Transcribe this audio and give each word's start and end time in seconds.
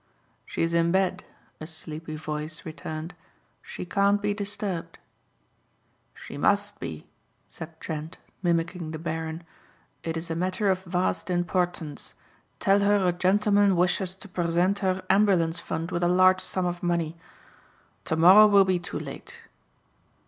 "She 0.47 0.63
is 0.63 0.73
in 0.73 0.91
bed," 0.91 1.23
a 1.59 1.67
sleepy 1.67 2.15
voice 2.15 2.65
returned. 2.65 3.13
"She 3.61 3.85
can't 3.85 4.19
be 4.19 4.33
disturbed." 4.33 4.97
"She 6.15 6.37
must 6.39 6.79
be," 6.79 7.05
said 7.47 7.79
Trent, 7.79 8.17
mimicking 8.41 8.89
the 8.89 8.97
Baron. 8.97 9.43
"It 10.01 10.17
is 10.17 10.31
a 10.31 10.35
matter 10.35 10.71
of 10.71 10.83
vast 10.85 11.29
importance. 11.29 12.15
Tell 12.59 12.79
her 12.79 12.95
a 12.95 13.11
gentleman 13.11 13.75
wishes 13.75 14.15
to 14.15 14.27
present 14.27 14.79
her 14.79 15.05
ambulance 15.07 15.59
fund 15.59 15.91
with 15.91 16.01
a 16.01 16.07
large 16.07 16.41
sum 16.41 16.65
of 16.65 16.81
money. 16.81 17.15
To 18.05 18.15
morrow 18.15 18.47
will 18.47 18.65
be 18.65 18.79
too 18.79 18.97
late." 18.97 19.43